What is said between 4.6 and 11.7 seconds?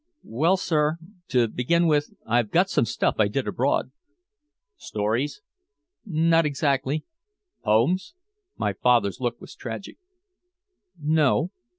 "Stories?" "Not exactly" "Poems?" My father's look was tragic. "No."